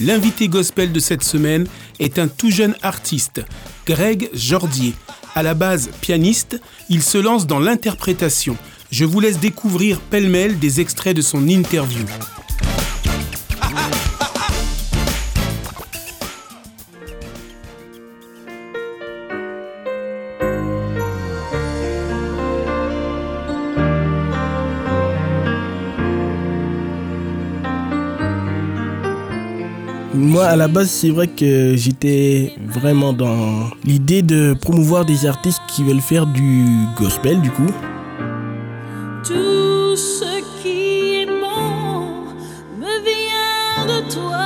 L'invité 0.00 0.48
gospel 0.48 0.92
de 0.92 1.00
cette 1.00 1.22
semaine 1.22 1.66
est 1.98 2.18
un 2.18 2.26
tout 2.26 2.50
jeune 2.50 2.74
artiste, 2.80 3.42
Greg 3.84 4.30
Jordier. 4.32 4.94
À 5.34 5.42
la 5.42 5.52
base 5.52 5.90
pianiste, 6.00 6.58
il 6.88 7.02
se 7.02 7.18
lance 7.18 7.46
dans 7.46 7.58
l'interprétation. 7.58 8.56
Je 8.90 9.04
vous 9.04 9.20
laisse 9.20 9.40
découvrir 9.40 10.00
pêle-mêle 10.00 10.58
des 10.58 10.80
extraits 10.80 11.14
de 11.14 11.20
son 11.20 11.46
interview. 11.48 12.06
Moi, 30.12 30.44
à 30.44 30.56
la 30.56 30.66
base, 30.68 30.90
c'est 30.90 31.10
vrai 31.10 31.28
que 31.28 31.74
j'étais 31.76 32.52
vraiment 32.66 33.12
dans 33.12 33.70
l'idée 33.84 34.22
de 34.22 34.54
promouvoir 34.60 35.04
des 35.04 35.24
artistes 35.26 35.60
qui 35.68 35.84
veulent 35.84 36.00
faire 36.00 36.26
du 36.26 36.64
gospel, 36.98 37.40
du 37.40 37.50
coup. 37.50 37.70
Tout 39.24 39.96
ce 39.96 40.24
qui 40.62 41.22
est 41.22 41.26
bon 41.26 42.24
me 42.78 42.86
vient 43.04 43.86
de 43.86 44.12
toi. 44.12 44.38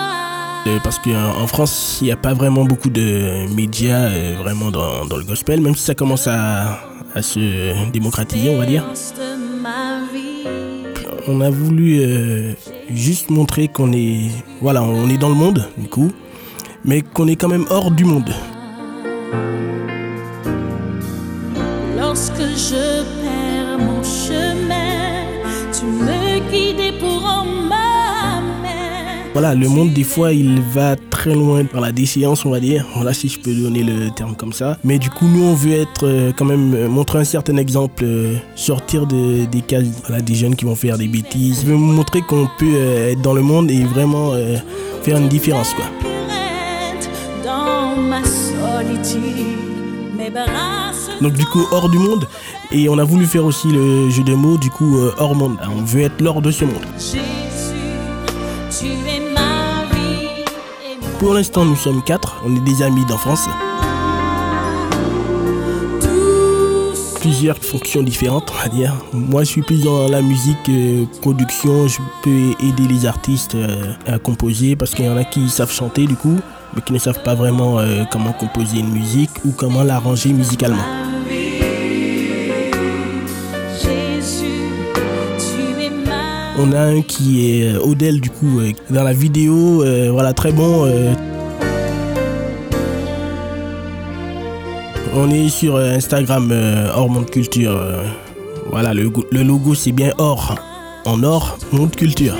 Euh, 0.66 0.78
Parce 0.84 0.98
qu'en 0.98 1.46
France, 1.46 1.98
il 2.02 2.04
n'y 2.04 2.12
a 2.12 2.16
pas 2.16 2.34
vraiment 2.34 2.64
beaucoup 2.64 2.90
de 2.90 3.48
médias 3.54 4.10
euh, 4.10 4.36
vraiment 4.38 4.70
dans, 4.70 5.06
dans 5.06 5.16
le 5.16 5.24
gospel, 5.24 5.60
même 5.62 5.74
si 5.74 5.82
ça 5.84 5.94
commence 5.94 6.26
à, 6.26 6.78
à 7.14 7.22
se 7.22 7.90
démocratiser, 7.90 8.50
on 8.50 8.58
va 8.58 8.66
dire. 8.66 8.84
On 11.26 11.40
a 11.40 11.48
voulu 11.48 12.00
euh, 12.02 12.52
juste 12.90 13.30
montrer 13.30 13.68
qu'on 13.68 13.92
est, 13.92 14.30
voilà, 14.60 14.82
on 14.82 15.08
est 15.08 15.18
dans 15.18 15.28
le 15.28 15.34
monde, 15.34 15.68
du 15.78 15.88
coup, 15.88 16.12
mais 16.84 17.02
qu'on 17.02 17.26
est 17.28 17.36
quand 17.36 17.48
même 17.48 17.66
hors 17.70 17.90
du 17.90 18.04
monde. 18.04 18.32
Lorsque 21.96 22.34
je 22.36 23.02
perds 23.22 23.78
mon 23.78 24.02
chemin, 24.02 25.24
tu 25.72 25.86
me 25.86 26.50
guides 26.50 26.98
pour 27.00 27.24
en 27.24 27.44
ma 27.44 28.40
main. 28.62 29.30
Voilà, 29.32 29.54
le 29.54 29.68
monde, 29.68 29.92
des 29.92 30.04
fois, 30.04 30.32
il 30.32 30.60
va 30.60 30.96
loin 31.32 31.62
dans 31.72 31.80
la 31.80 31.92
déchéance, 31.92 32.44
on 32.44 32.50
va 32.50 32.60
dire. 32.60 32.84
Voilà, 32.94 33.14
si 33.14 33.28
je 33.28 33.38
peux 33.38 33.54
donner 33.54 33.82
le 33.82 34.10
terme 34.10 34.34
comme 34.36 34.52
ça. 34.52 34.76
Mais 34.84 34.98
du 34.98 35.08
coup, 35.10 35.26
nous, 35.26 35.44
on 35.44 35.54
veut 35.54 35.72
être 35.72 36.06
euh, 36.06 36.32
quand 36.36 36.44
même, 36.44 36.74
euh, 36.74 36.88
montrer 36.88 37.20
un 37.20 37.24
certain 37.24 37.56
exemple, 37.56 38.04
euh, 38.04 38.34
sortir 38.56 39.06
de- 39.06 39.44
des 39.46 39.60
cases, 39.62 39.84
voilà, 40.06 40.20
des 40.22 40.34
jeunes 40.34 40.56
qui 40.56 40.64
vont 40.64 40.74
faire 40.76 40.98
des 40.98 41.08
bêtises. 41.08 41.62
On 41.64 41.68
veut 41.70 41.76
montrer 41.76 42.20
qu'on 42.22 42.48
peut 42.58 42.76
être 43.10 43.22
dans 43.22 43.32
le 43.34 43.42
monde 43.42 43.70
et 43.70 43.84
vraiment 43.84 44.32
faire 45.02 45.16
une 45.18 45.28
différence, 45.28 45.72
quoi. 45.74 45.84
Donc 51.20 51.32
du 51.34 51.44
coup, 51.46 51.62
hors 51.70 51.88
du 51.88 51.98
monde. 51.98 52.26
Et 52.72 52.88
on 52.88 52.98
a 52.98 53.04
voulu 53.04 53.26
faire 53.26 53.44
aussi 53.44 53.68
le 53.68 54.10
jeu 54.10 54.22
de 54.24 54.34
mots, 54.34 54.56
du 54.58 54.70
coup, 54.70 54.98
hors 55.18 55.34
monde. 55.34 55.56
On 55.76 55.82
veut 55.82 56.02
être 56.02 56.20
l'hors 56.20 56.40
de 56.42 56.50
ce 56.50 56.64
monde. 56.64 56.82
Pour 61.24 61.32
l'instant, 61.32 61.64
nous 61.64 61.74
sommes 61.74 62.02
quatre. 62.02 62.42
On 62.44 62.54
est 62.54 62.60
des 62.60 62.82
amis 62.82 63.06
d'enfance. 63.06 63.48
plusieurs 67.22 67.56
fonctions 67.56 68.02
différentes, 68.02 68.52
on 68.54 68.62
va 68.62 68.68
dire. 68.68 68.92
Moi, 69.14 69.44
je 69.44 69.48
suis 69.48 69.62
plus 69.62 69.82
dans 69.82 70.06
la 70.06 70.20
musique, 70.20 70.68
euh, 70.68 71.06
production. 71.22 71.88
Je 71.88 71.98
peux 72.22 72.52
aider 72.62 72.86
les 72.86 73.06
artistes 73.06 73.54
euh, 73.54 73.94
à 74.06 74.18
composer 74.18 74.76
parce 74.76 74.94
qu'il 74.94 75.06
y 75.06 75.08
en 75.08 75.16
a 75.16 75.24
qui 75.24 75.48
savent 75.48 75.72
chanter 75.72 76.06
du 76.06 76.16
coup, 76.16 76.38
mais 76.74 76.82
qui 76.82 76.92
ne 76.92 76.98
savent 76.98 77.22
pas 77.22 77.34
vraiment 77.34 77.78
euh, 77.78 78.04
comment 78.12 78.34
composer 78.34 78.80
une 78.80 78.92
musique 78.92 79.30
ou 79.46 79.52
comment 79.52 79.82
l'arranger 79.82 80.34
musicalement. 80.34 81.03
On 86.66 86.72
a 86.72 86.80
un 86.80 87.02
qui 87.02 87.60
est 87.60 87.74
euh, 87.74 87.80
Odell 87.84 88.20
du 88.22 88.30
coup 88.30 88.58
euh, 88.60 88.72
dans 88.88 89.02
la 89.04 89.12
vidéo, 89.12 89.82
euh, 89.82 90.08
voilà 90.10 90.32
très 90.32 90.50
bon. 90.50 90.86
euh. 90.86 91.12
On 95.14 95.30
est 95.30 95.50
sur 95.50 95.76
euh, 95.76 95.94
Instagram 95.94 96.48
euh, 96.50 96.96
Monde 97.06 97.30
Culture. 97.30 97.76
euh. 97.76 98.02
Voilà 98.70 98.94
le, 98.94 99.12
le 99.30 99.42
logo 99.42 99.74
c'est 99.74 99.92
bien 99.92 100.12
Or 100.16 100.54
en 101.04 101.22
or 101.22 101.58
Monde 101.70 101.94
Culture. 101.94 102.34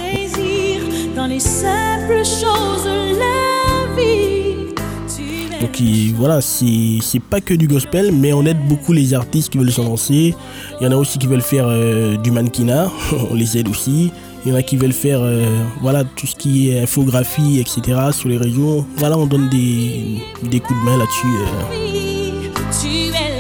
Donc 5.61 5.81
il- 5.81 6.13
voilà, 6.15 6.41
c'est 6.41 7.21
pas 7.31 7.41
que 7.41 7.55
du 7.55 7.67
gospel, 7.69 8.13
mais 8.13 8.33
on 8.33 8.45
aide 8.45 8.59
beaucoup 8.69 8.93
les 8.93 9.15
artistes 9.15 9.51
qui 9.51 9.59
veulent 9.59 9.73
se 9.73 9.81
lancer. 9.81 10.35
Il 10.81 10.85
y 10.85 10.87
en 10.87 10.93
a 10.93 10.97
aussi 10.97 11.19
qui 11.19 11.27
veulent 11.27 11.41
faire 11.43 11.67
euh, 11.69 12.17
du 12.17 12.31
mannequinat, 12.31 12.91
on 13.31 13.35
les 13.35 13.57
aide 13.59 13.69
aussi. 13.69 14.11
Il 14.47 14.53
y 14.53 14.55
en 14.55 14.59
a 14.59 14.63
qui 14.63 14.77
veulent 14.77 14.93
faire 14.93 15.21
euh, 15.23 15.47
voilà, 15.81 16.05
tout 16.05 16.27
ce 16.27 16.35
qui 16.35 16.69
est 16.71 16.83
infographie, 16.83 17.61
etc. 17.61 17.99
sur 18.13 18.29
les 18.29 18.37
réseaux. 18.37 18.85
Voilà, 18.99 19.17
on 19.17 19.27
donne 19.27 19.49
des, 19.49 20.19
des 20.43 20.61
coups 20.61 20.79
de 20.81 20.85
main 20.85 20.99
là-dessus. 20.99 21.27
euh. 21.27 21.75
vie. 21.75 22.51
Tu 22.83 22.89
es 23.15 23.39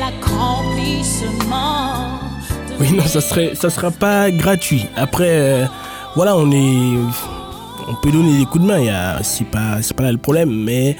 l'accomplissement. 0.94 2.20
de 2.70 2.74
Oui, 2.80 2.92
non, 2.96 3.04
ça 3.04 3.20
serait, 3.20 3.52
ça 3.54 3.70
sera 3.70 3.90
pas 3.90 4.30
gratuit. 4.30 4.86
Après, 4.96 5.28
euh, 5.28 5.64
voilà, 6.16 6.36
on 6.36 6.50
est, 6.50 6.98
on 7.88 7.94
peut 8.02 8.10
donner 8.10 8.38
des 8.38 8.46
coups 8.46 8.64
de 8.64 8.68
main. 8.68 9.18
C'est 9.22 9.46
pas, 9.46 9.82
c'est 9.82 9.94
pas 9.94 10.04
là 10.04 10.12
le 10.12 10.18
problème, 10.18 10.50
mais 10.50 10.96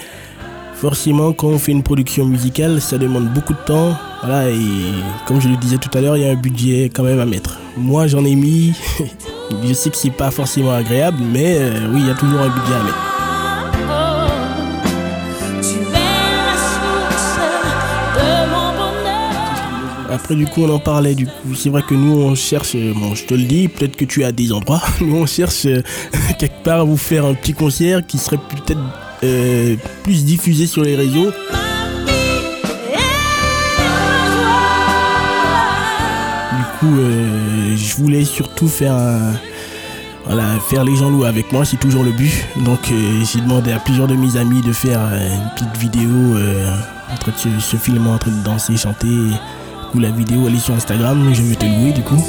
forcément, 0.77 1.33
quand 1.33 1.49
on 1.49 1.59
fait 1.59 1.73
une 1.73 1.83
production 1.83 2.25
musicale, 2.27 2.81
ça 2.81 2.99
demande 2.99 3.29
beaucoup 3.33 3.53
de 3.53 3.59
temps. 3.67 3.95
Voilà, 4.23 4.49
et 4.51 4.57
comme 5.27 5.41
je 5.41 5.49
le 5.49 5.57
disais 5.57 5.79
tout 5.79 5.91
à 5.97 6.01
l'heure, 6.01 6.17
il 6.17 6.23
y 6.23 6.27
a 6.27 6.31
un 6.31 6.37
budget 6.37 6.91
quand 6.95 7.03
même 7.03 7.21
à 7.21 7.27
mettre. 7.27 7.59
Moi, 7.77 8.07
j'en 8.07 8.25
ai 8.25 8.35
mis. 8.35 8.73
je 9.67 9.73
sais 9.75 9.91
que 9.91 9.97
c'est 9.97 10.11
pas 10.11 10.31
forcément 10.31 10.73
agréable, 10.73 11.19
mais 11.33 11.57
euh, 11.59 11.89
oui, 11.93 12.01
il 12.01 12.07
y 12.07 12.11
a 12.11 12.15
toujours 12.15 12.41
un 12.41 12.49
budget 12.49 12.75
à 12.75 12.83
mettre. 12.85 12.99
Après, 20.11 20.37
du 20.37 20.47
coup, 20.47 20.63
on 20.63 20.71
en 20.71 20.79
parlait. 20.79 21.15
Du 21.15 21.27
coup, 21.27 21.55
c'est 21.57 21.71
vrai 21.71 21.83
que 21.83 21.95
nous, 21.95 22.13
on 22.21 22.35
cherche. 22.35 22.75
euh, 22.77 22.93
Bon, 22.95 23.15
je 23.15 23.25
te 23.25 23.35
le 23.35 23.43
dis, 23.45 23.69
peut-être 23.69 23.97
que 23.97 24.05
tu 24.05 24.23
as 24.25 24.33
des 24.33 24.53
endroits. 24.53 24.83
Nous, 25.01 25.17
on 25.17 25.27
cherche 25.27 25.67
euh, 25.67 25.83
quelque 26.39 26.63
part 26.63 26.81
à 26.81 26.85
vous 26.85 26.97
faire 26.97 27.25
un 27.25 27.35
petit 27.35 27.53
concert 27.53 28.07
qui 28.07 28.19
serait 28.19 28.37
peut-être 28.39 28.81
euh, 29.25 29.77
plus 30.03 30.25
diffusé 30.25 30.67
sur 30.67 30.83
les 30.83 30.97
réseaux. 30.97 31.31
Du 36.53 36.65
coup, 36.79 36.95
euh, 36.99 37.77
je 37.77 37.97
voulais 37.97 38.25
surtout 38.25 38.69
faire 38.69 38.97
Voilà, 40.27 40.45
faire 40.69 40.85
les 40.85 40.97
gens 40.97 41.11
louer 41.11 41.29
avec 41.29 41.53
moi, 41.53 41.65
c'est 41.65 41.79
toujours 41.79 42.03
le 42.03 42.13
but. 42.13 42.33
Donc, 42.65 42.81
euh, 42.91 43.25
j'ai 43.31 43.41
demandé 43.41 43.73
à 43.73 43.79
plusieurs 43.79 44.07
de 44.07 44.15
mes 44.15 44.37
amis 44.37 44.63
de 44.63 44.73
faire 44.73 45.01
une 45.01 45.51
petite 45.55 45.77
vidéo 45.79 46.11
en 47.13 47.17
train 47.17 47.33
de 47.33 47.37
se, 47.37 47.61
se 47.61 47.77
filmer, 47.77 48.09
en 48.09 48.19
train 48.19 48.31
de 48.31 48.43
danser, 48.45 48.77
chanter. 48.77 49.07
Du 49.07 49.91
coup, 49.93 49.99
la 50.01 50.11
vidéo, 50.11 50.49
elle 50.49 50.55
est 50.55 50.59
sur 50.59 50.75
Instagram. 50.75 51.31
Je 51.33 51.43
vais 51.43 51.57
te 51.57 51.67
louer, 51.67 51.93
du 51.93 52.03
coup. 52.03 52.23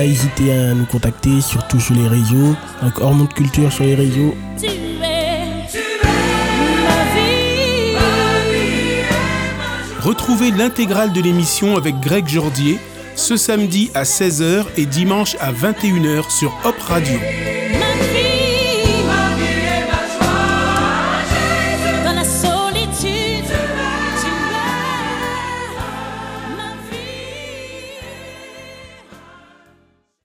Pas 0.00 0.06
hésiter 0.06 0.50
à 0.50 0.72
nous 0.72 0.86
contacter, 0.86 1.42
surtout 1.42 1.78
sur 1.78 1.94
les 1.94 2.08
réseaux. 2.08 2.56
Donc, 2.82 2.98
hors 3.02 3.12
monde 3.12 3.34
culture 3.34 3.70
sur 3.70 3.84
les 3.84 3.94
réseaux. 3.94 4.34
Tu 4.58 4.64
es 4.64 4.78
ma 4.98 5.06
vie. 7.14 7.94
Retrouvez 10.00 10.52
l'intégrale 10.52 11.12
de 11.12 11.20
l'émission 11.20 11.76
avec 11.76 12.00
Greg 12.00 12.26
Jordier 12.26 12.78
ce 13.14 13.36
samedi 13.36 13.90
à 13.92 14.04
16h 14.04 14.64
et 14.78 14.86
dimanche 14.86 15.36
à 15.38 15.52
21h 15.52 16.30
sur 16.30 16.56
Hop 16.64 16.80
Radio. 16.80 17.18
Ma 17.78 18.09